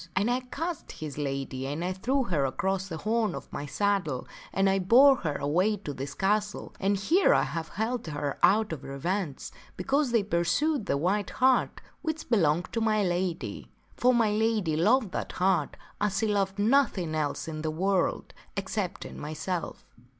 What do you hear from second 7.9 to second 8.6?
her